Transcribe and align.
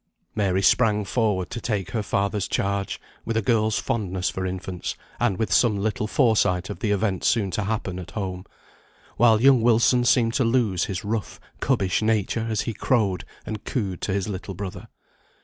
Mary 0.33 0.63
sprang 0.63 1.05
forward 1.05 1.51
to 1.51 1.61
take 1.61 1.91
her 1.91 2.01
father's 2.01 2.47
charge, 2.47 2.99
with 3.23 3.37
a 3.37 3.41
girl's 3.43 3.77
fondness 3.77 4.31
for 4.31 4.47
infants, 4.47 4.95
and 5.19 5.37
with 5.37 5.53
some 5.53 5.77
little 5.77 6.07
foresight 6.07 6.71
of 6.71 6.79
the 6.79 6.89
event 6.89 7.23
soon 7.23 7.51
to 7.51 7.65
happen 7.65 7.99
at 7.99 8.09
home; 8.17 8.43
while 9.17 9.39
young 9.39 9.61
Wilson 9.61 10.03
seemed 10.03 10.33
to 10.33 10.43
lose 10.43 10.85
his 10.85 11.05
rough, 11.05 11.39
cubbish 11.59 12.01
nature 12.01 12.47
as 12.49 12.61
he 12.61 12.73
crowed 12.73 13.25
and 13.45 13.63
cooed 13.63 14.01
to 14.01 14.11
his 14.11 14.27
little 14.27 14.55
brother. 14.55 14.87